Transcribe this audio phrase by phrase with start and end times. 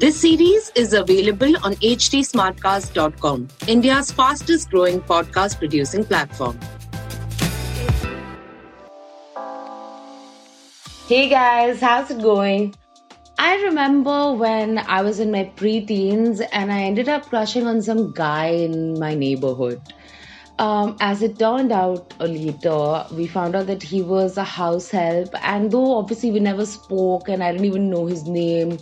[0.00, 6.58] This series is available on htsmartcast.com, India's fastest growing podcast producing platform.
[11.06, 12.74] Hey guys, how's it going?
[13.38, 18.12] I remember when I was in my pre-teens and I ended up crushing on some
[18.12, 19.80] guy in my neighborhood.
[20.58, 25.28] Um, as it turned out later, we found out that he was a house help,
[25.44, 28.78] and though obviously we never spoke and I didn't even know his name,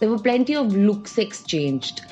[0.00, 2.02] there were plenty of looks exchanged.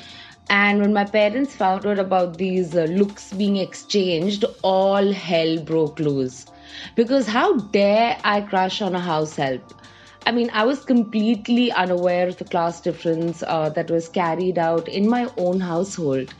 [0.49, 5.99] And when my parents found out about these uh, looks being exchanged, all hell broke
[5.99, 6.45] loose.
[6.95, 9.73] Because how dare I crush on a house help?
[10.25, 14.87] I mean, I was completely unaware of the class difference uh, that was carried out
[14.87, 16.33] in my own household.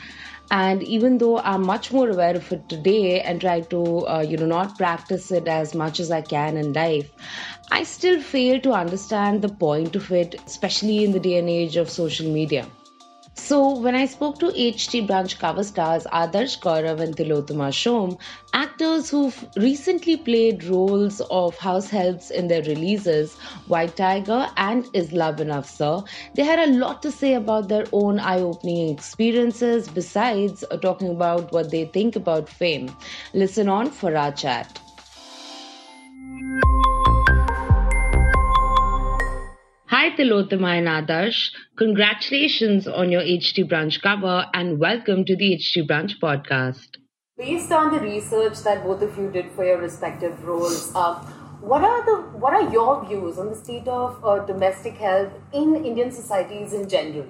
[0.51, 4.37] And even though I'm much more aware of it today and try to, uh, you
[4.37, 7.11] know, not practice it as much as I can in life,
[7.71, 11.77] I still fail to understand the point of it, especially in the day and age
[11.77, 12.67] of social media.
[13.35, 18.19] So, when I spoke to HT Brunch cover stars Adarsh Gourav and Tillotama Shome,
[18.53, 23.35] actors who've recently played roles of house helps in their releases,
[23.67, 27.85] White Tiger and Is Love Enough Sir, they had a lot to say about their
[27.93, 32.91] own eye opening experiences besides uh, talking about what they think about fame.
[33.33, 34.79] Listen on for our chat.
[40.19, 41.51] And Adarsh.
[41.77, 46.97] Congratulations on your HT Brunch cover and welcome to the HT Brunch podcast.
[47.37, 51.13] Based on the research that both of you did for your respective roles, uh,
[51.61, 55.85] what are the what are your views on the state of uh, domestic health in
[55.85, 57.27] Indian societies in general?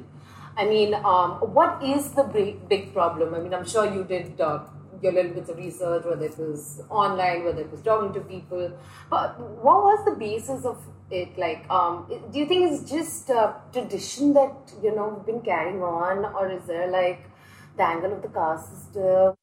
[0.58, 3.36] I mean, um, what is the big, big problem?
[3.36, 4.64] I mean, I'm sure you did uh,
[5.02, 8.72] your little bits of research, whether it was online, whether it was talking to people.
[9.10, 10.78] But what was the basis of
[11.10, 11.38] it?
[11.38, 16.26] Like, um, do you think it's just a tradition that you know been carrying on,
[16.34, 17.30] or is there like
[17.78, 19.36] the angle of the caste system?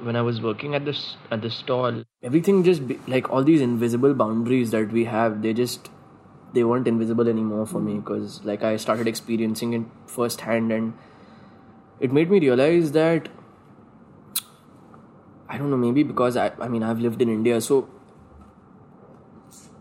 [0.00, 3.60] when I was working at this at the stall, everything just be, like all these
[3.60, 5.90] invisible boundaries that we have, they just
[6.52, 10.94] they weren't invisible anymore for me because like I started experiencing it firsthand, and
[12.00, 13.28] it made me realize that
[15.52, 17.80] I don't know maybe because I I mean I've lived in India, so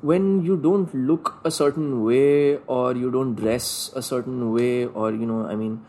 [0.02, 5.12] when you don't look a certain way or you don't dress a certain way or
[5.12, 5.81] you know I mean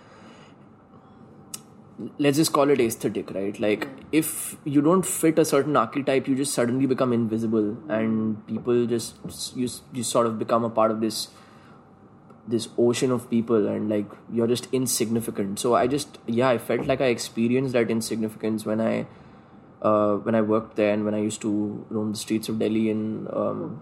[2.19, 3.59] let's just call it aesthetic right?
[3.59, 8.87] Like if you don't fit a certain archetype you just suddenly become invisible and people
[8.87, 9.17] just
[9.57, 11.29] you, you sort of become a part of this
[12.47, 15.59] this ocean of people and like you're just insignificant.
[15.59, 19.07] So i just yeah i felt like i experienced that insignificance when i
[19.91, 21.51] uh, when i worked there and when i used to
[21.91, 23.81] roam the streets of delhi and um,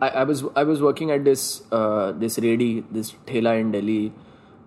[0.00, 1.42] I, I was i was working at this
[1.72, 4.12] uh, this ready this thela in delhi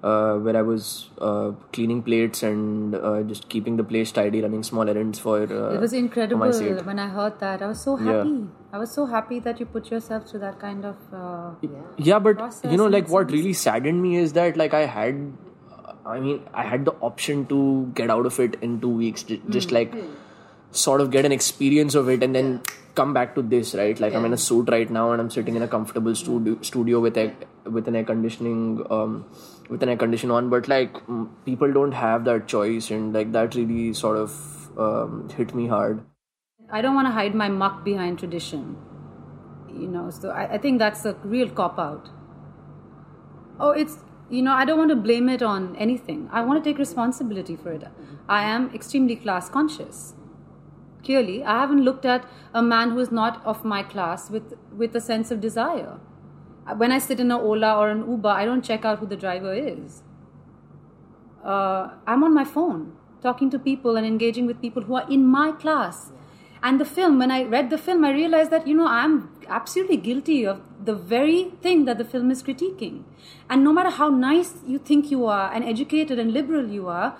[0.03, 4.61] uh, where I was uh, cleaning plates and uh, just keeping the place tidy, running
[4.61, 5.37] small errands for.
[5.41, 6.85] Uh, it was for incredible my set.
[6.85, 7.63] when I heard that.
[7.63, 8.11] I was so Yeah.
[8.19, 8.47] happy.
[8.71, 10.95] I was so happy that you put yourself through that kind of.
[11.11, 11.49] Uh,
[11.97, 13.37] Yeah, but you know, like what sense.
[13.39, 15.33] really saddened me is that like I had,
[16.05, 19.41] I mean, I had the option to get out of it in two weeks, ju-
[19.49, 19.95] just like
[20.71, 22.61] sort of get an experience of it and then
[22.95, 23.99] come back to this, right?
[23.99, 26.99] Like I'm in a suit right now and I'm sitting in a comfortable studio studio
[26.99, 27.33] with a
[27.65, 29.25] with an air conditioning um
[29.69, 30.97] with an air condition on, but like
[31.45, 34.31] people don't have that choice and like that really sort of
[34.77, 36.03] um, hit me hard.
[36.71, 38.77] I don't want to hide my muck behind tradition.
[39.73, 42.09] You know, so I, I think that's a real cop out.
[43.59, 43.97] Oh, it's
[44.29, 46.29] you know, I don't want to blame it on anything.
[46.31, 47.83] I want to take responsibility for it.
[48.27, 50.13] I am extremely class conscious.
[51.03, 54.95] Clearly, I haven't looked at a man who is not of my class with with
[54.95, 55.99] a sense of desire.
[56.75, 59.15] When I sit in an Ola or an Uber, I don't check out who the
[59.15, 60.03] driver is.
[61.43, 62.97] Uh, I'm on my phone.
[63.21, 66.11] talking to people and engaging with people who are in my class.
[66.63, 69.97] And the film, when I read the film, I realized that, you know, I'm absolutely
[69.97, 73.03] guilty of the very thing that the film is critiquing.
[73.49, 77.15] And no matter how nice you think you are and educated and liberal you are,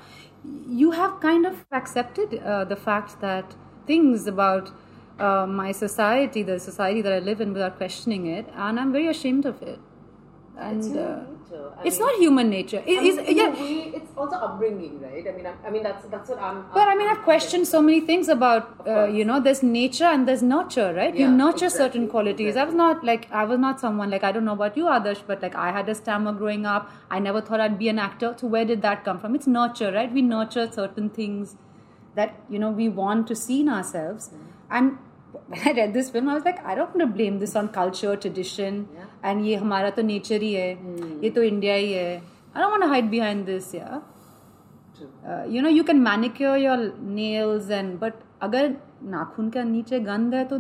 [0.68, 3.56] you have kind of accepted uh, the fact that
[3.87, 4.71] things about
[5.19, 9.07] uh, my society, the society that I live in, without questioning it, and I'm very
[9.07, 9.79] ashamed of it.
[10.59, 11.71] And It's uh, human nature.
[11.85, 12.83] It's mean- not human nature.
[12.85, 13.49] It I mean, is yeah.
[13.49, 15.27] way, it's also upbringing, right?
[15.27, 16.63] I mean, I, I mean that's that's what I'm.
[16.73, 20.27] But I mean, I've questioned so many things about, uh, you know, there's nature and
[20.27, 21.15] there's nurture, right?
[21.15, 22.57] you nurture exactly, certain qualities.
[22.57, 25.21] I was not like, I was not someone like, I don't know about you, Adarsh,
[25.27, 26.91] but like I had a stammer growing up.
[27.11, 28.35] I never thought I'd be an actor.
[28.41, 29.35] So where did that come from?
[29.35, 30.11] It's nurture, right?
[30.11, 31.55] We nurture certain things
[32.17, 34.29] that, you know, we want to see in ourselves.
[34.33, 34.43] mm.
[34.69, 34.97] And
[35.53, 37.69] when I read this film, I was like, I don't want to blame this on
[37.79, 39.09] culture, tradition, yeah.
[39.23, 40.69] and ये हमारा तो nature ही है,
[41.23, 42.21] ये तो India ही है.
[42.53, 43.99] I don't want to hide behind this, yeah.
[45.31, 46.77] Uh, you know you can manicure your
[47.17, 48.75] nails and but अगर
[49.15, 50.57] नाखून के नीचे गंद है तो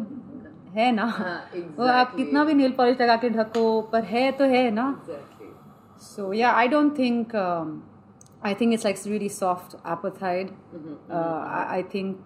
[0.75, 2.17] है ना वो आप exactly.
[2.17, 5.49] कितना भी नेल पॉलिश लगा के ढको पर है तो है ना Exactly.
[5.97, 7.81] so yeah I don't think um,
[8.41, 10.53] I think it's like really soft apartheid
[11.09, 12.19] uh, I, I think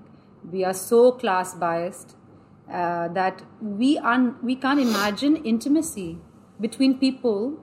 [0.52, 2.16] we are so class biased
[2.72, 6.18] uh, that we un- we can't imagine intimacy
[6.60, 7.60] between people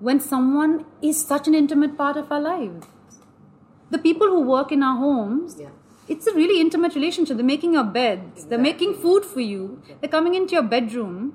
[0.00, 2.86] when someone is such an intimate part of our lives.
[3.90, 5.70] The people who work in our homes Yeah.
[6.08, 7.36] it's a really intimate relationship.
[7.36, 8.44] They're making your beds.
[8.46, 9.82] They're making food for you.
[10.00, 11.34] They're coming into your bedroom.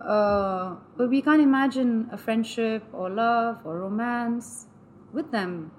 [0.00, 4.66] Uh, but we can't imagine a friendship or love or romance
[5.14, 5.70] with them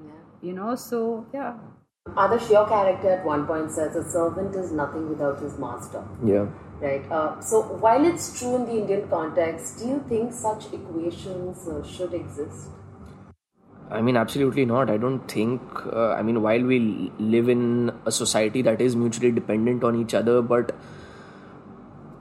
[0.41, 1.55] you know so yeah
[2.13, 6.03] Adarsh, your character at one point says a servant is nothing without his master.
[6.23, 6.45] Yeah.
[6.79, 7.03] Right.
[7.11, 11.83] Uh, so while it's true in the Indian context, do you think such equations uh,
[11.83, 12.69] should exist?
[13.89, 14.89] I mean, absolutely not.
[14.89, 15.61] I don't think.
[15.85, 20.13] Uh, I mean, while we live in a society that is mutually dependent on each
[20.13, 20.75] other, but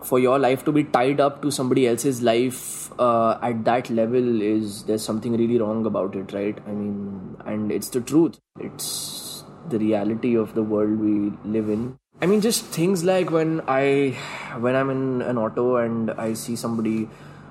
[0.03, 4.43] for your life to be tied up to somebody else's life uh, at that level
[4.43, 6.59] is there's something really wrong about it, right?
[6.67, 8.39] I mean, and it's the truth.
[8.61, 11.99] It's the reality of the world we live in.
[12.23, 14.17] I mean, just things like when I,
[14.59, 17.09] when I'm in an auto and I see somebody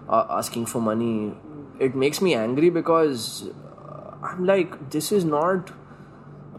[0.07, 1.35] uh, asking for money,
[1.79, 5.71] it makes me angry because uh, I'm like, this is not.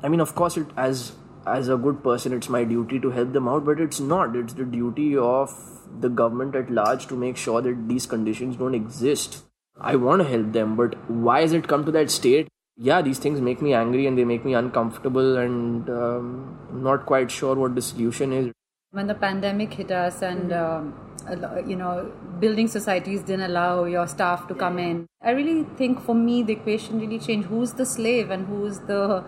[0.02, 1.12] I mean, of course, it as
[1.46, 4.36] as a good person, it's my duty to help them out, but it's not.
[4.36, 8.75] It's the duty of the government at large to make sure that these conditions don't
[8.75, 9.44] exist.
[9.81, 12.49] I want to help them, but why has it come to that state?
[12.76, 17.31] Yeah, these things make me angry and they make me uncomfortable, and um, not quite
[17.31, 18.52] sure what the solution is.
[18.94, 20.94] when the pandemic hit us and um,
[21.67, 22.12] you know
[22.43, 26.52] building societies didn't allow your staff to come in i really think for me the
[26.52, 29.25] equation really changed who's the slave and who's the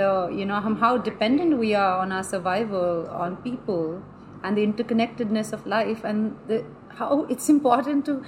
[0.00, 0.08] the
[0.40, 4.02] you know how dependent we are on our survival on people
[4.42, 8.22] and the interconnectedness of life and the, how it's important to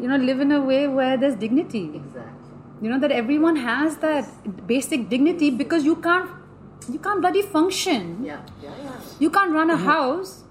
[0.00, 2.56] you know live in a way where there's dignity Exactly.
[2.82, 6.30] you know that everyone has that basic dignity because you can't
[6.90, 8.40] you can't bloody function Yeah.
[8.62, 8.70] Yeah.
[8.82, 9.00] Yeah.
[9.18, 9.86] you can't run a mm-hmm.
[9.86, 10.44] house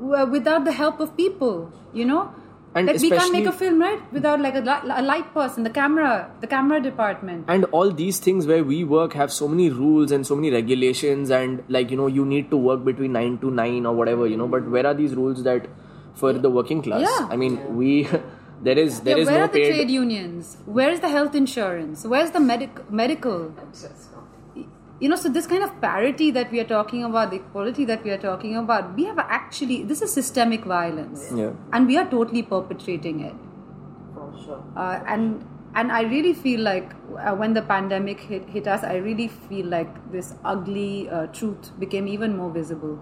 [0.00, 2.32] w- without the help of people you know
[2.74, 5.62] And like we can't make a film right without like a, li- a light person
[5.62, 7.44] the camera the camera department.
[7.46, 11.30] And all these things where we work have so many rules and so many regulations
[11.30, 14.36] and like you know you need to work between 9 to 9 or whatever you
[14.36, 15.68] know but where are these rules that
[16.14, 17.02] for the working class?
[17.02, 17.28] Yeah.
[17.30, 18.08] i mean we
[18.62, 20.56] there is there yeah, is where no are the paid trade unions?
[20.64, 22.04] Where is the health insurance?
[22.04, 23.52] Where's the medic- medical
[25.00, 28.04] you know so this kind of parity that we are talking about the equality that
[28.04, 31.50] we are talking about we have actually this is systemic violence Yeah.
[31.72, 33.34] and we are totally perpetrating it
[34.14, 34.62] For sure.
[34.76, 35.44] uh, and
[35.76, 39.66] and I really feel like uh, when the pandemic hit, hit us, I really feel
[39.66, 43.00] like this ugly uh, truth became even more visible.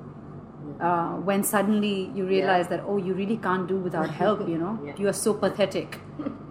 [0.80, 4.48] Uh, when suddenly you realize that oh, you really can't do without help.
[4.48, 5.98] You know, you are so pathetic,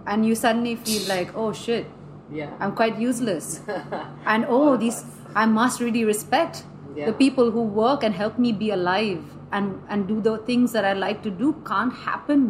[0.06, 1.90] and you suddenly feel like oh shit,
[2.30, 2.50] Yeah.
[2.60, 3.60] I'm quite useless,
[4.24, 6.64] and oh these I must really respect
[6.96, 7.06] Yeah.
[7.06, 9.20] the people who work and help me be alive
[9.58, 12.42] and and do the things that I like to do can't happen.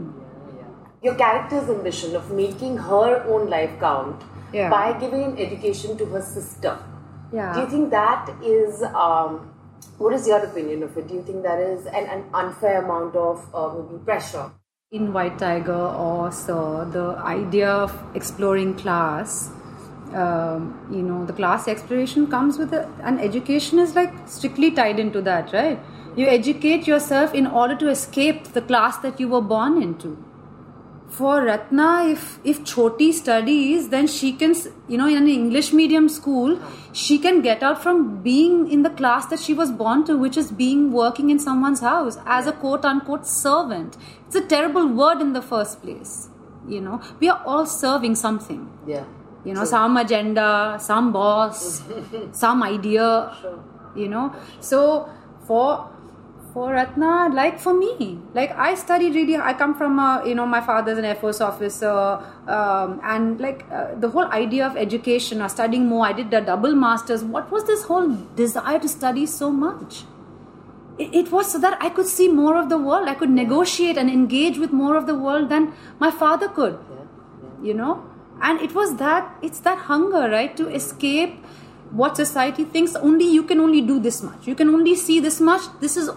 [1.06, 4.70] Your character's ambition of making her own life count Yeah.
[4.74, 6.74] by giving an education to her sister.
[7.32, 7.54] Yeah.
[7.54, 9.38] Do you think that is, um,
[9.98, 11.08] what is your opinion of it?
[11.08, 14.50] Do you think that is an, an unfair amount of uh, maybe pressure?
[14.92, 16.30] in White Tiger or
[16.96, 19.50] the idea of exploring class,
[20.14, 24.98] um, you know, the class exploration comes with a, and education is like strictly tied
[24.98, 25.78] into that, right?
[26.16, 30.18] You educate yourself in order to escape the class that you were born into.
[31.12, 34.54] for Ratna, if if Choti studies, then she can,
[34.88, 36.58] you know, in an English medium school,
[36.92, 40.38] she can get out from being in the class that she was born to, which
[40.42, 43.98] is being working in someone's house as a quote unquote servant.
[44.26, 46.30] It's a terrible word in the first place.
[46.66, 48.70] You know, we are all serving something.
[48.86, 49.04] Yeah.
[49.44, 51.82] You know, some agenda, some boss,
[52.32, 53.36] some idea.
[53.94, 55.08] You know, so
[55.46, 55.90] for
[56.52, 59.36] for Ratna, like for me, like I studied really.
[59.36, 61.90] I come from a, you know, my father's an Air Force officer,
[62.46, 66.06] um, and like uh, the whole idea of education or studying more.
[66.06, 67.24] I did the double masters.
[67.24, 70.04] What was this whole desire to study so much?
[70.98, 73.08] It, it was so that I could see more of the world.
[73.08, 76.78] I could negotiate and engage with more of the world than my father could.
[77.62, 78.04] You know,
[78.42, 79.34] and it was that.
[79.42, 81.36] It's that hunger, right, to escape
[81.92, 85.40] what society thinks only you can only do this much you can only see this
[85.48, 86.08] much this is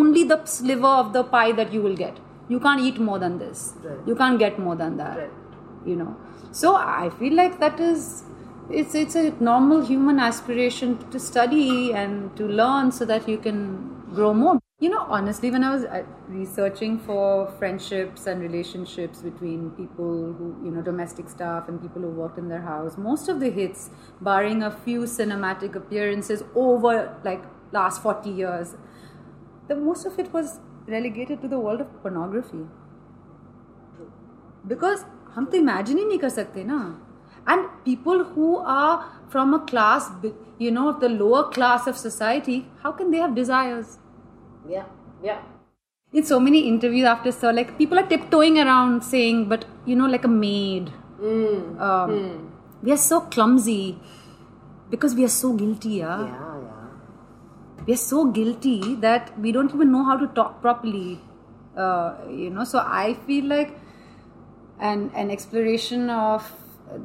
[0.00, 3.38] only the sliver of the pie that you will get you can't eat more than
[3.38, 3.98] this Right.
[4.06, 5.32] you can't get more than that Right.
[5.84, 6.16] you know
[6.52, 8.22] so i feel like that is
[8.70, 13.60] it's it's a normal human aspiration to study and to learn so that you can
[14.14, 19.69] grow more you know honestly when i was uh, researching for friendships and relationships between
[19.71, 23.41] people who you know domestic staff and people who worked in their house most of
[23.41, 23.89] the hits
[24.21, 26.93] barring a few cinematic appearances over
[27.25, 28.75] like last 40 years
[29.67, 32.65] the most of it was relegated to the world of pornography
[34.67, 36.81] because हम तो imagine ही नहीं कर सकते ना
[37.47, 40.09] and people who are from a class
[40.63, 43.97] you know of the lower class of society how can they have desires
[44.68, 44.84] Yeah.
[45.22, 45.40] Yeah.
[46.12, 50.06] in so many interviews after so like people are tiptoeing around saying but you know
[50.06, 50.90] like a maid
[51.86, 52.52] um,
[52.82, 53.98] we are so clumsy
[54.90, 56.20] because we are so guilty yeah?
[56.20, 56.60] Yeah.
[56.66, 57.86] Yeah.
[57.86, 61.20] we are so guilty that we don't even know how to talk properly
[61.76, 63.72] uh, you know so i feel like
[64.78, 66.52] an an exploration of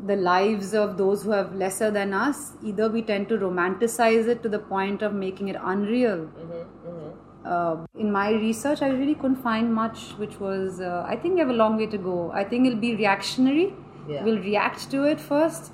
[0.05, 4.43] the lives of those who have lesser than us either we tend to romanticize it
[4.43, 6.27] to the point of making it unreal
[7.45, 10.81] uh, in my research, I really couldn't find much which was.
[10.81, 12.31] Uh, I think we have a long way to go.
[12.31, 13.73] I think it'll be reactionary.
[14.07, 14.23] Yeah.
[14.23, 15.71] We'll react to it first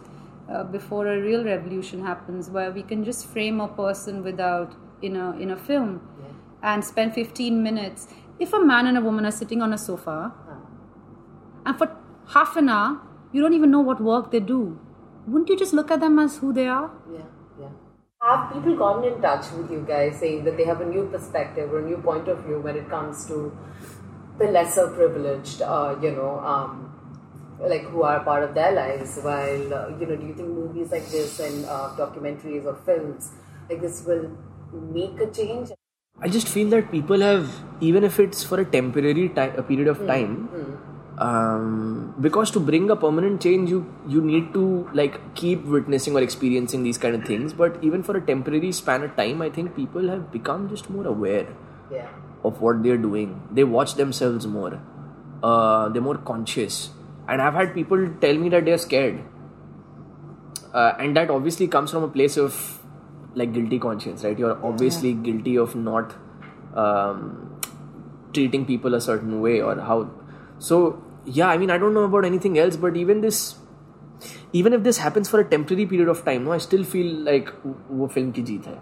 [0.50, 5.15] uh, before a real revolution happens, where we can just frame a person without in
[5.15, 6.01] a in a film
[6.62, 8.07] and spend 15 minutes.
[8.39, 10.34] If a man and a woman are sitting on a sofa,
[11.65, 11.95] and for
[12.29, 14.79] half an hour you don't even know what work they do,
[15.27, 16.91] wouldn't you just look at them as who they are?
[17.12, 17.25] Yeah, yeah.
[18.25, 21.72] Have people gotten in touch with you guys saying that they have a new perspective
[21.72, 23.55] or a new point of view when it comes to
[24.39, 26.91] the lesser privileged, uh, you know, um,
[27.60, 29.20] like who are part of their lives?
[29.22, 33.29] While, uh, you know, do you think movies like this and uh, documentaries or films
[33.70, 34.36] like this will
[34.74, 35.70] make a change?
[36.20, 37.48] I just feel that people have,
[37.79, 40.50] even if it's for a temporary time, a period of time,
[41.17, 46.22] um, because to bring a permanent change, you you need to like keep witnessing or
[46.22, 47.53] experiencing these kind of things.
[47.53, 51.07] But even for a temporary span of time, I think people have become just more
[51.07, 51.48] aware
[51.91, 52.07] Yeah.
[52.43, 53.41] of what they're doing.
[53.51, 54.79] They watch themselves more.
[55.43, 56.89] Uh, they're more conscious.
[57.27, 59.22] And I've had people tell me that they're scared.
[60.74, 62.81] Uh, and that obviously comes from a place of
[63.34, 64.38] like guilty conscience, right?
[64.38, 66.13] You're obviously guilty of not
[66.75, 67.60] um,
[68.34, 70.10] treating people a certain way or how.
[70.60, 73.56] So, yeah, I mean, I don't know about anything else, but even this.
[74.52, 77.50] Even if this happens for a temporary period of time, no, I still feel like
[77.90, 78.78] वो film की जीत है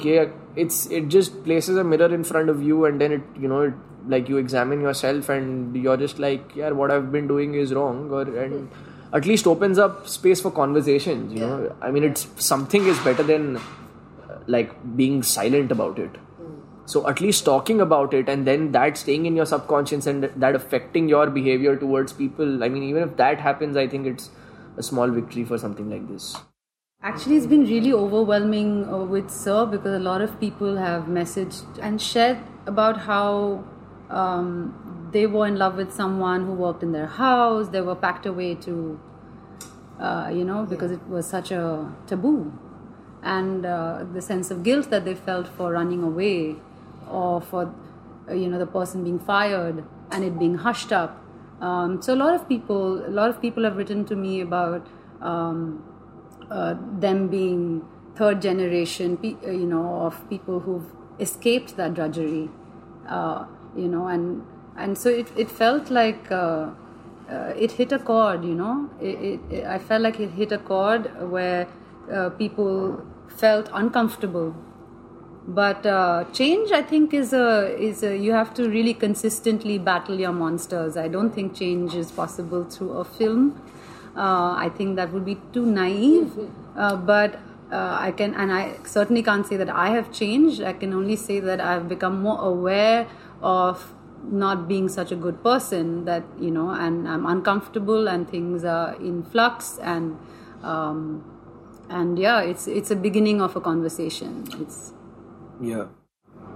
[0.00, 3.48] कि it's it just places a mirror in front of you and then it you
[3.48, 3.74] know it,
[4.06, 8.10] like you examine yourself and you're just like yeah what I've been doing is wrong
[8.10, 8.70] or and
[9.12, 13.22] at least opens up space for conversations you know I mean it's something is better
[13.22, 13.60] than uh,
[14.46, 16.10] like being silent about it
[16.89, 20.55] so at least talking about it and then that staying in your subconscious and that
[20.55, 24.29] affecting your behavior towards people I mean even if that happens I think it's
[24.77, 26.35] a small victory for something like this
[27.01, 31.63] Actually, it's been really overwhelming uh, with Sir because a lot of people have messaged
[31.81, 33.63] and shared about how
[34.09, 37.69] um, they were in love with someone who worked in their house.
[37.69, 38.99] They were packed away to,
[39.97, 42.51] uh, you know, because it was such a taboo.
[43.23, 46.57] And uh, the sense of guilt that they felt for running away
[47.09, 47.73] or for,
[48.29, 51.21] uh, you know, the person being fired and it being hushed up.
[51.61, 54.87] Um, so a lot of people, a lot of people have written to me about
[55.21, 55.83] um,
[56.49, 57.85] uh, them being
[58.15, 60.85] third generation, uh, you know, of people who've
[61.19, 62.49] escaped that drudgery,
[63.07, 64.43] uh, you know, and
[64.77, 66.69] and so it, it felt like uh,
[67.29, 68.89] uh, it hit a chord, you know.
[69.01, 71.67] It, it, it, I felt like it hit a chord where
[72.11, 74.55] uh, people felt uncomfortable
[75.47, 80.19] but uh, change i think is a is a you have to really consistently battle
[80.19, 80.97] your monsters.
[80.97, 83.61] I don't think change is possible through a film.
[84.15, 86.31] Uh, i think that would be too naive.
[86.75, 87.39] Uh, but
[87.71, 90.61] uh, i can and i certainly can't say that i have changed.
[90.61, 93.07] I can only say that i've become more aware
[93.41, 93.93] of
[94.23, 98.93] not being such a good person that you know and i'm uncomfortable and things are
[98.95, 100.17] in flux and
[100.61, 101.23] um,
[101.89, 104.45] and yeah it's it's a beginning of a conversation.
[104.59, 104.93] It's
[105.61, 105.87] Yeah.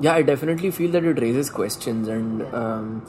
[0.01, 3.05] Yeah, I definitely feel that it raises questions, and um,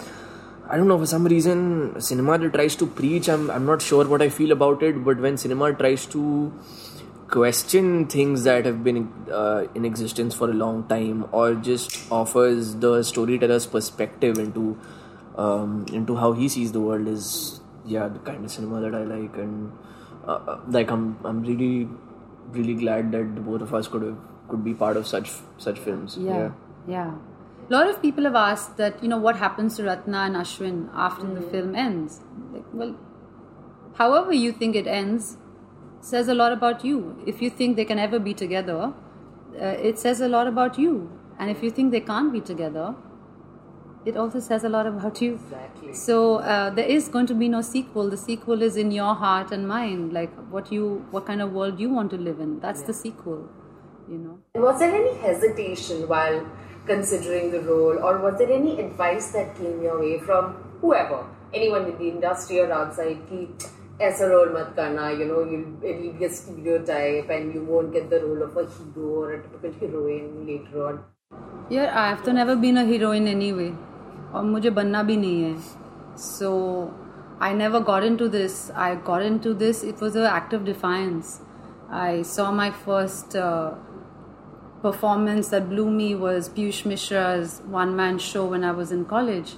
[0.68, 3.28] I don't know for some reason cinema that tries to preach.
[3.28, 6.52] I'm I'm not sure what I feel about it, but when cinema tries to
[7.28, 12.74] question things that have been uh, in existence for a long time, or just offers
[12.76, 14.78] the storyteller's perspective into
[15.36, 19.04] um, into how he sees the world, is yeah the kind of cinema that I
[19.04, 19.72] like, and
[20.26, 21.88] uh, uh, like I'm I'm really
[22.50, 26.16] really glad that both of us could have could be part of such such films.
[26.18, 26.50] yeah
[26.86, 27.14] yeah.
[27.68, 30.90] a lot of people have asked that you know what happens to ratna and ashwin
[30.94, 32.20] after the film ends?
[32.52, 32.94] Like, well
[33.94, 35.38] however you think it ends
[36.00, 37.22] says a lot about you.
[37.26, 38.92] If you think they can ever be together
[39.60, 41.10] uh, it says a lot about you.
[41.38, 42.94] And if you think they can't be together
[44.04, 45.34] it also says a lot about you.
[45.34, 45.94] Exactly.
[45.94, 48.10] so uh, there is going to be no sequel.
[48.10, 50.12] The sequel is in your heart and mind.
[50.12, 52.60] Like what you what kind of world you want to live in.
[52.60, 53.48] That's the sequel
[54.11, 56.39] you know Was there any hesitation while
[56.85, 61.19] considering the role, or was there any advice that came your way from whoever,
[61.53, 63.19] anyone in the industry or outside?
[63.29, 63.47] Ki,
[64.01, 68.09] ऐसा role mat karna, you know, you'll, it'll be a stereotype and you won't get
[68.09, 70.99] the role of a hero or a typical heroine later on.
[71.71, 73.69] यार I have तो never been a heroine anyway
[74.33, 76.49] और मुझे बनना भी नहीं है सो
[77.41, 78.55] I never got in to this
[78.85, 81.39] I got in to this it was a act of defiance
[82.01, 83.37] I saw my first
[84.84, 89.54] performance that blew me was Piyush Mishra's one man show when I was in college.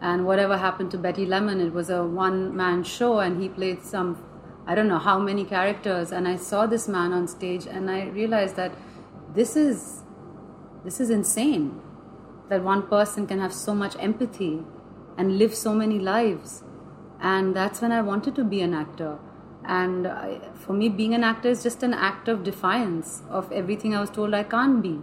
[0.00, 3.82] And whatever happened to Betty Lemon, it was a one man show, and he played
[3.82, 4.16] some,
[4.66, 6.10] I don't know how many characters.
[6.10, 8.72] And I saw this man on stage, and I realized that
[9.34, 10.02] this is
[10.84, 11.80] this is insane
[12.48, 14.62] that one person can have so much empathy
[15.16, 16.62] and live so many lives
[17.20, 19.16] and that's when i wanted to be an actor
[19.66, 23.94] and I, for me being an actor is just an act of defiance of everything
[23.94, 25.00] i was told i can't be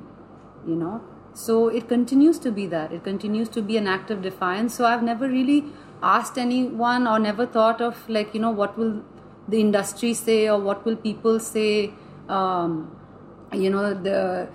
[0.68, 1.02] you know?
[1.34, 2.92] So it continues to be that.
[2.92, 4.74] It continues to be an act of defiance.
[4.74, 5.66] So i've never really
[6.04, 9.02] asked anyone or never thought of like you know what will
[9.48, 11.92] the industry say or what will people say?
[12.28, 12.96] Um,
[13.54, 14.48] you know the,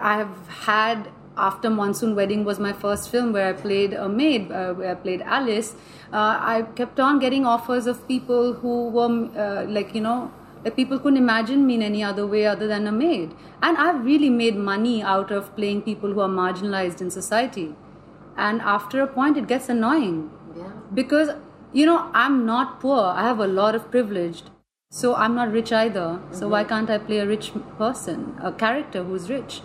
[0.00, 4.52] i have had after monsoon wedding was my first film where i played a maid
[4.52, 5.74] uh, where i played alice
[6.12, 10.30] uh, i kept on getting offers of people who were uh, like you know
[10.64, 13.34] like people couldn't imagine me in any other way other than a maid.
[13.62, 17.74] And i've really made money out of playing people who are marginalized in society.
[18.36, 20.30] And after a point it gets annoying.
[20.56, 20.72] Yeah.
[20.96, 21.30] because
[21.72, 23.00] you know i'm not poor.
[23.00, 24.42] I have a lot of privilege
[24.90, 26.20] so i'm not rich either.
[26.30, 29.62] So why can't i play a rich person a character who's rich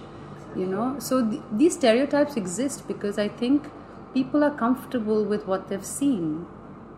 [0.56, 3.68] you know so th- these stereotypes exist because i think
[4.14, 6.46] people are comfortable with what they've seen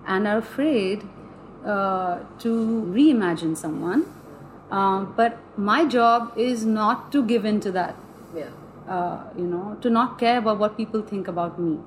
[0.07, 1.03] and are afraid
[1.65, 2.51] uh, to
[2.97, 4.05] reimagine someone
[4.71, 7.95] um, but my job is not to give in to that
[8.35, 8.49] Yeah.
[8.95, 11.77] uh, you know, to not care about what people think about me.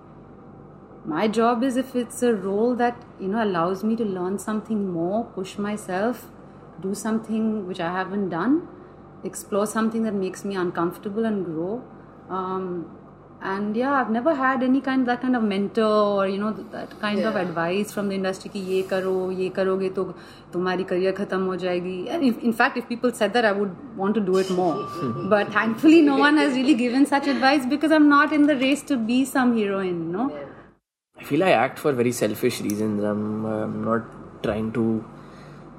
[1.04, 4.88] My job is if it's a role that, you know, allows me to learn something
[4.92, 6.28] more, push myself,
[6.80, 8.68] do something which I haven't done,
[9.23, 11.83] explore something that makes me uncomfortable and grow.
[12.29, 12.85] Um,
[13.39, 15.83] and yeah, I've never had any kind that kind of mentor
[16.21, 17.41] or you know that kind of Yeah.
[17.41, 20.03] advice from the industry कि ये करो ये करोगे तो
[20.53, 23.75] तुम्हारी career खत्म हो जाएगी and if, in fact if people said that I would
[23.95, 24.75] want to do it more
[25.35, 28.81] but thankfully no one has really given such advice because I'm not in the race
[28.93, 30.27] to be some heroine you know
[31.19, 33.03] I feel I act for very selfish reasons.
[33.03, 34.03] I'm, uh, I'm not
[34.43, 35.03] trying to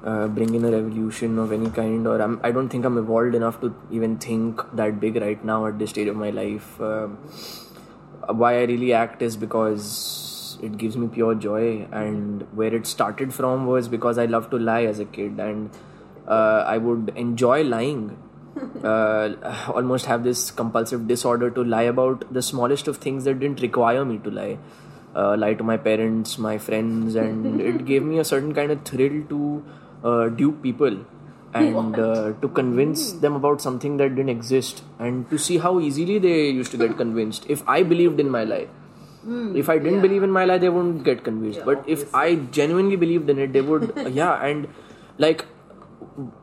[0.04, 3.34] uh, bring in a revolution of any kind, or I'm, I don't think I'm evolved
[3.34, 6.80] enough to even think that big right now at this stage of my life.
[6.80, 7.16] Um,
[8.28, 13.32] why I really act is because it gives me pure joy, and where it started
[13.32, 15.70] from was because I loved to lie as a kid, and
[16.28, 18.18] uh, I would enjoy lying.
[18.84, 19.34] uh,
[19.74, 24.04] almost have this compulsive disorder to lie about the smallest of things that didn't require
[24.04, 24.58] me to lie.
[25.16, 28.84] Uh, lie to my parents, my friends, and it gave me a certain kind of
[28.84, 29.64] thrill to
[30.04, 31.04] uh, dupe people
[31.54, 36.18] and uh, to convince them about something that didn't exist and to see how easily
[36.18, 37.46] they used to get convinced.
[37.48, 38.66] If I believed in my lie,
[39.26, 41.64] if I didn't believe in my lie, they wouldn't get convinced.
[41.64, 44.68] but if I genuinely believed in it, they would, yeah, and
[45.16, 45.46] like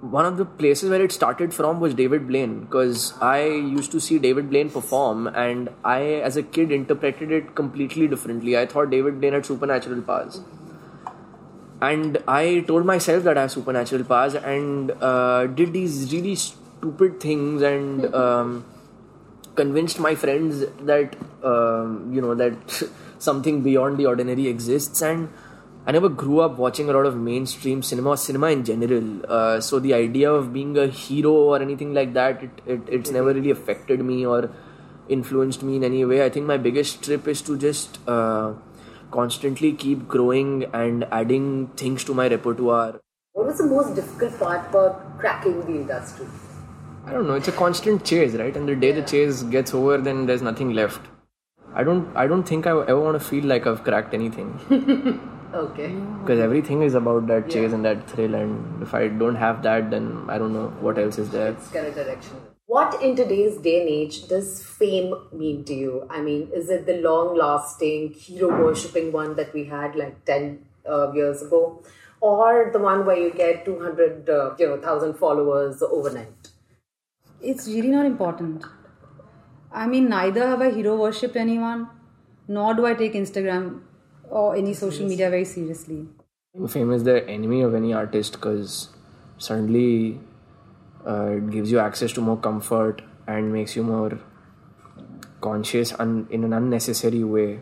[0.02, 4.00] one of the places where it started from was David Blaine because I used to
[4.02, 8.58] see David Blaine perform and I, as a kid, interpreted it completely differently.
[8.58, 10.42] I thought David Blaine had supernatural powers.
[11.82, 17.20] And I told myself that I have supernatural powers and uh, did these really stupid
[17.20, 18.66] things and um,
[19.56, 25.02] convinced my friends that, um, you know, that something beyond the ordinary exists.
[25.02, 25.30] And
[25.88, 29.26] I never grew up watching a lot of mainstream cinema, or cinema in general.
[29.28, 33.10] Uh, so the idea of being a hero or anything like that, it, it it's
[33.10, 34.52] never really affected me or
[35.10, 36.24] influenced me in any way.
[36.24, 38.54] I think my biggest trip is to just uh,
[39.12, 43.00] constantly keep growing and adding things to my repertoire.
[43.34, 46.28] What was the most difficult part about cracking the industry?
[47.06, 47.34] I don't know.
[47.36, 48.56] It's a constant chase, right?
[48.56, 51.02] And the day the chase gets over, then there's nothing left.
[51.74, 52.16] I don't.
[52.16, 54.60] I don't think I ever want to feel like I've cracked anything.
[55.54, 55.88] Okay.
[56.22, 59.90] because everything is about that chase and that thrill and if i don't have that
[59.92, 62.38] then i don't know what else is there It's kind of direction.
[62.72, 66.08] What in today's day and age does fame mean to you?
[66.10, 70.66] I mean, is it the long lasting, hero worshipping one that we had like 10
[70.90, 71.84] uh, years ago?
[72.22, 76.48] Or the one where you get 200, uh, you know, thousand followers overnight?
[77.42, 78.64] It's really not important.
[79.74, 81.90] I mean, neither have I hero worshipped anyone,
[82.48, 83.82] nor do I take Instagram
[84.30, 86.08] or any social media very seriously.
[86.70, 88.88] fame is the enemy of any artist because
[89.38, 90.22] suddenly
[91.08, 94.20] uh, it gives you access to more comfort and makes you more
[95.42, 97.60] conscious un- in an unnecessary way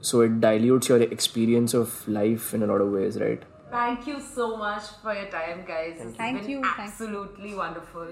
[0.00, 4.20] so it dilutes your experience of life in a lot of ways right Thank you
[4.20, 5.96] so much for your time, guys.
[6.00, 6.62] It's Thank been you.
[6.62, 8.06] Thank- absolutely wonderful.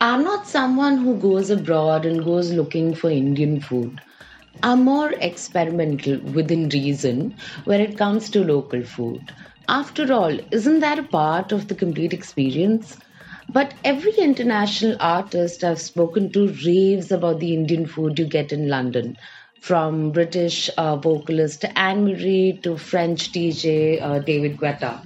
[0.00, 4.00] I'm not someone who goes abroad and goes looking for Indian food.
[4.62, 9.32] I'm more experimental within reason when it comes to local food.
[9.68, 12.96] After all, isn't that a part of the complete experience?
[13.48, 18.68] But every international artist I've spoken to raves about the Indian food you get in
[18.68, 19.16] London.
[19.60, 25.02] From British uh, vocalist Anne Marie to French DJ uh, David Guetta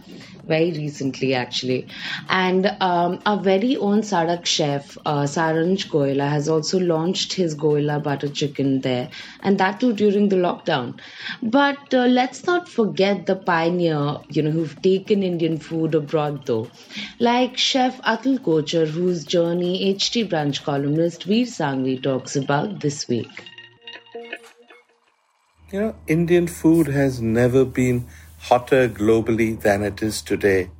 [0.49, 1.87] very recently actually.
[2.29, 8.03] And um, our very own sadak chef uh, Saransh Goila has also launched his Goila
[8.03, 9.11] butter chicken there.
[9.41, 10.99] And that too during the lockdown.
[11.43, 16.71] But uh, let's not forget the pioneer you know who've taken indian food abroad though.
[17.19, 23.45] Like chef Atul Kochhar whose journey ht brunch columnist Vir Sanghvi talks about this week.
[25.71, 28.07] You know, Indian food has never been
[28.39, 30.71] hotter globally than it is today.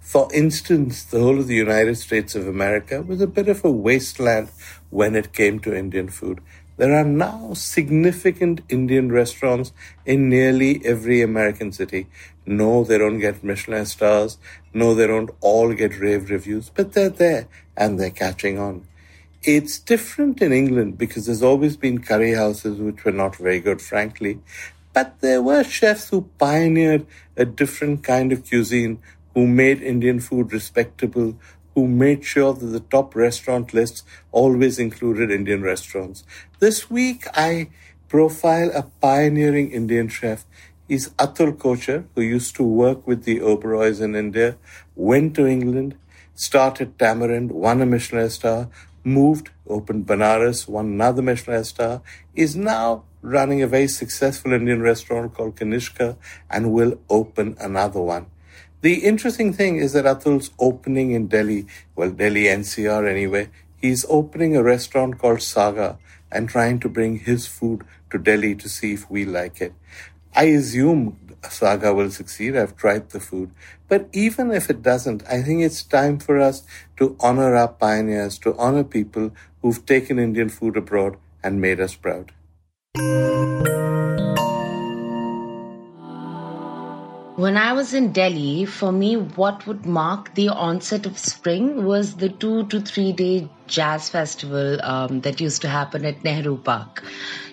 [0.00, 3.70] For instance, the whole of the United States of America was a bit of a
[3.70, 4.50] wasteland
[4.90, 6.40] when it came to Indian food.
[6.78, 9.72] There are now significant Indian restaurants
[10.06, 12.06] in nearly every American city.
[12.46, 14.38] No, they don't get Michelin stars.
[14.72, 18.86] No, they don't all get rave reviews, but they're there and they're catching on.
[19.42, 23.82] It's different in England because there's always been curry houses which were not very good,
[23.82, 24.40] frankly.
[24.92, 29.00] But there were chefs who pioneered a different kind of cuisine,
[29.34, 31.38] who made Indian food respectable,
[31.74, 36.24] who made sure that the top restaurant lists always included Indian restaurants.
[36.58, 37.70] This week I
[38.08, 40.44] profile a pioneering Indian chef.
[40.88, 44.56] He's Atul Kochhar, who used to work with the Oberois in India,
[44.96, 45.96] went to England,
[46.34, 48.68] started Tamarind, won a Michelin star,
[49.04, 52.00] moved, opened Benares, won another Michelin star,
[52.34, 56.16] is now running a very successful Indian restaurant called Kanishka
[56.50, 58.26] and will open another one.
[58.80, 64.56] The interesting thing is that Atul's opening in Delhi, well, Delhi NCR anyway, he's opening
[64.56, 65.98] a restaurant called Saga
[66.30, 69.74] and trying to bring his food to Delhi to see if we like it.
[70.34, 72.56] I assume Saga will succeed.
[72.56, 73.50] I've tried the food.
[73.88, 76.62] But even if it doesn't, I think it's time for us
[76.98, 81.94] to honor our pioneers, to honor people who've taken Indian food abroad and made us
[81.94, 82.32] proud.
[87.38, 92.16] When I was in Delhi, for me, what would mark the onset of spring was
[92.16, 97.04] the two to three day jazz festival um, that used to happen at Nehru Park.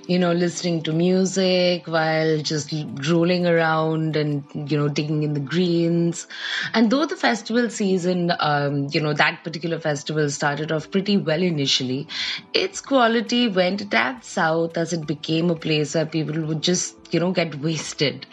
[0.07, 2.71] You know, listening to music while just
[3.09, 6.27] rolling around and, you know, digging in the greens.
[6.75, 11.41] And though the festival season, um, you know, that particular festival started off pretty well
[11.41, 12.07] initially,
[12.53, 17.19] its quality went a south as it became a place where people would just you
[17.19, 18.25] know get wasted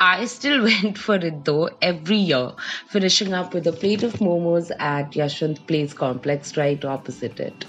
[0.00, 2.52] i still went for it though every year
[2.88, 7.66] finishing up with a plate of momos at yashwant place complex right opposite it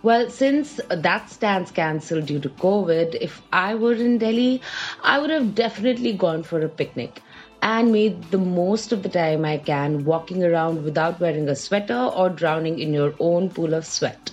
[0.00, 4.62] Well, since that stands cancelled due to COVID, if I were in Delhi,
[5.02, 7.20] I would have definitely gone for a picnic
[7.62, 11.98] and made the most of the time I can walking around without wearing a sweater
[11.98, 14.30] or drowning in your own pool of sweat.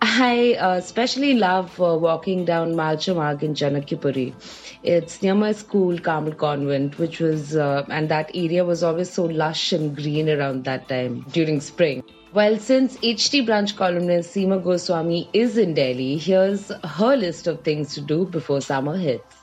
[0.00, 4.34] I uh, especially love uh, walking down Malcha Marg in Chanakyapuri.
[4.82, 9.24] It's near my school, Carmel Convent, which was, uh, and that area was always so
[9.24, 12.02] lush and green around that time during spring.
[12.36, 17.94] Well, since HT Brunch columnist Seema Goswami is in Delhi, here's her list of things
[17.94, 19.36] to do before summer hits.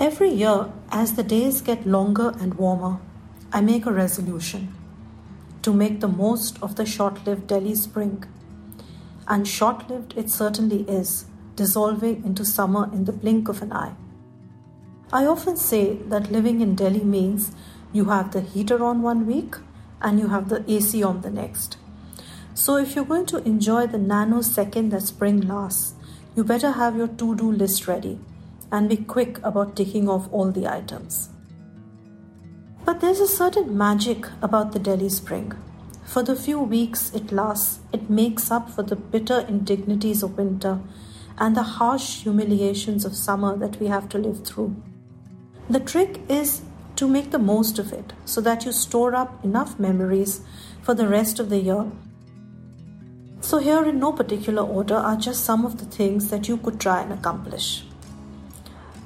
[0.00, 2.98] Every year, as the days get longer and warmer,
[3.52, 4.74] I make a resolution
[5.60, 8.24] to make the most of the short lived Delhi spring.
[9.26, 13.96] And short lived it certainly is, dissolving into summer in the blink of an eye.
[15.12, 17.52] I often say that living in Delhi means
[17.92, 19.56] you have the heater on one week
[20.00, 21.76] and you have the AC on the next.
[22.54, 25.94] So, if you're going to enjoy the nanosecond that spring lasts,
[26.34, 28.18] you better have your to do list ready
[28.70, 31.30] and be quick about ticking off all the items.
[32.84, 35.52] But there's a certain magic about the Delhi spring.
[36.04, 40.80] For the few weeks it lasts, it makes up for the bitter indignities of winter
[41.38, 44.74] and the harsh humiliations of summer that we have to live through.
[45.68, 46.62] The trick is
[46.98, 50.40] to make the most of it so that you store up enough memories
[50.82, 51.86] for the rest of the year.
[53.40, 56.80] So, here in no particular order are just some of the things that you could
[56.80, 57.84] try and accomplish.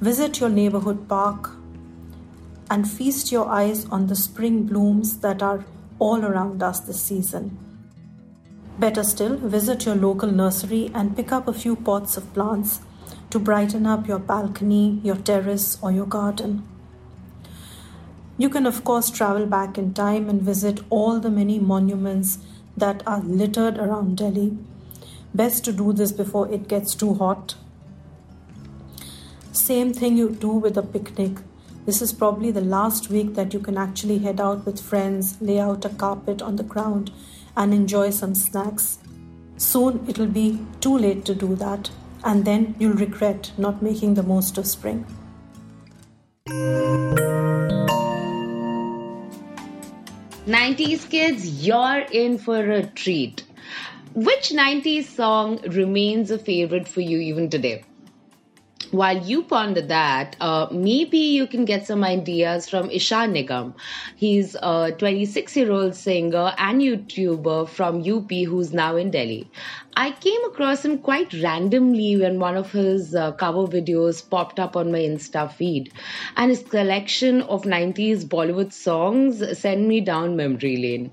[0.01, 1.51] Visit your neighborhood park,
[2.69, 5.63] and feast your eyes on the spring blooms that are
[5.99, 7.57] all around us this season.
[8.79, 12.79] Better still, visit your local nursery and pick up a few pots of plants
[13.29, 16.67] to brighten up your balcony, your terrace, or your garden.
[18.37, 22.39] You can, of course, travel back in time and visit all the many monuments
[22.75, 24.57] that are littered around Delhi.
[25.35, 27.55] Best to do this before it gets too hot.
[29.51, 31.37] Same thing you do with a picnic.
[31.85, 35.59] This is probably the last week that you can actually head out with friends, lay
[35.59, 37.11] out a carpet on the ground,
[37.55, 38.97] and enjoy some snacks.
[39.57, 41.91] Soon it'll be too late to do that,
[42.23, 45.05] and then you'll regret not making the most of spring.
[50.45, 53.45] 90s kids, you're in for a treat.
[54.13, 57.85] Which 90s song remains a favorite for you even today?
[58.93, 63.73] While you ponder that, uh, maybe you can get some ideas from Ishaan Nigam.
[64.15, 69.49] He's a 26 year old singer and YouTuber from UP who's now in Delhi.
[69.97, 74.75] I came across him quite randomly when one of his uh, cover videos popped up
[74.75, 75.91] on my Insta feed,
[76.37, 81.11] and his collection of 90s Bollywood songs sent me down memory lane.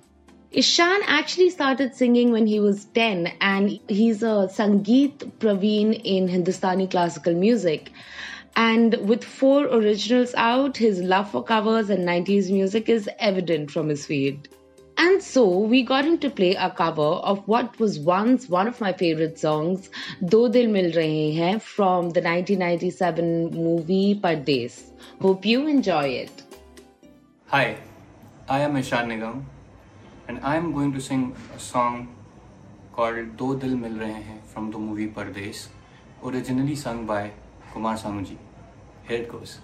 [0.53, 6.89] Ishaan actually started singing when he was 10 and he's a Sangeet Praveen in Hindustani
[6.89, 7.93] classical music.
[8.57, 13.89] And with four originals out, his love for covers and 90s music is evident from
[13.89, 14.49] his feed.
[14.99, 18.81] And so we got him to play a cover of what was once one of
[18.81, 19.89] my favorite songs,
[20.25, 24.83] Do Dil Mil Rahe from the 1997 movie Pardes.
[25.21, 26.43] Hope you enjoy it.
[27.47, 27.79] Hi,
[28.49, 29.45] I am Ishaan Nigam
[30.31, 31.23] and I am going to sing
[31.61, 32.07] song
[32.97, 35.63] call दो दिल मिल रहे हैं from the movie Pardes
[36.25, 37.27] originally sung by
[37.73, 38.37] Kumar Sanu ji
[39.09, 39.59] head कोस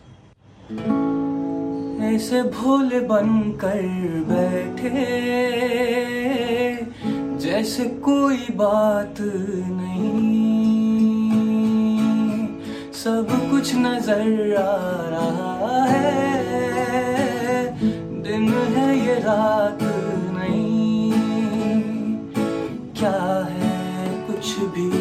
[2.06, 3.28] ऐसे भोले बन
[3.62, 3.82] कर
[4.28, 5.04] बैठे,
[7.38, 9.20] जैसे कोई बात
[9.70, 10.24] नहीं।
[13.04, 14.76] सब कुछ नज़र आ
[15.14, 16.12] रहा है,
[18.22, 19.85] दिन है ये रात
[22.98, 24.95] क्या है कुछ भी?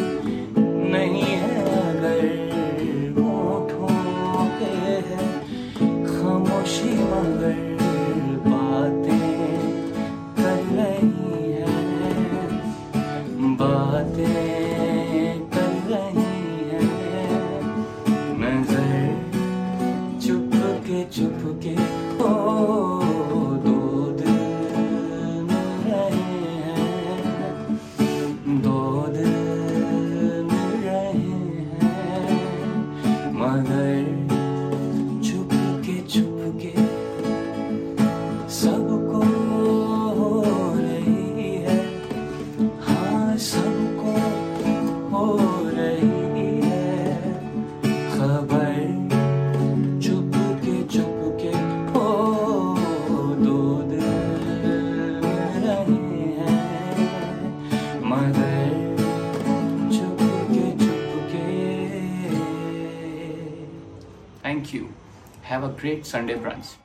[65.76, 66.76] Great Sunday brunch.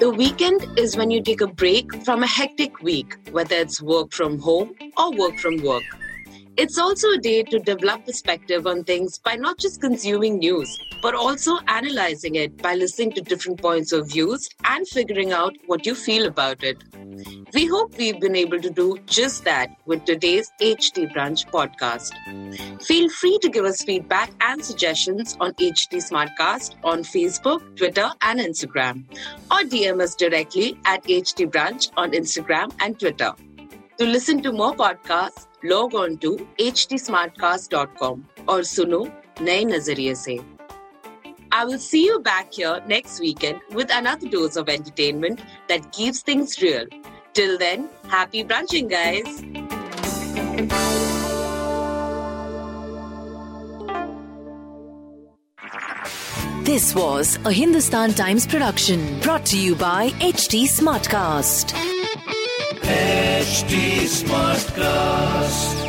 [0.00, 4.12] The weekend is when you take a break from a hectic week, whether it's work
[4.12, 5.82] from home or work from work.
[6.58, 11.14] It's also a day to develop perspective on things by not just consuming news, but
[11.14, 15.94] also analyzing it by listening to different points of views and figuring out what you
[15.94, 16.82] feel about it.
[17.54, 22.12] We hope we've been able to do just that with today's HT Brunch podcast.
[22.82, 28.40] Feel free to give us feedback and suggestions on HT Smartcast on Facebook, Twitter, and
[28.40, 29.04] Instagram,
[29.52, 33.32] or DM us directly at HT Brunch on Instagram and Twitter.
[33.97, 39.03] To listen to more podcasts, log on to htsmartcast.com or suno
[39.41, 40.39] नए नजरिए से
[41.55, 46.21] I will see you back here next weekend with another dose of entertainment that keeps
[46.21, 46.87] things real.
[47.33, 49.43] Till then, happy brunching, guys.
[56.63, 61.96] This was a Hindustan Times production brought to you by HT Smartcast.
[62.88, 65.87] HT Smartcast.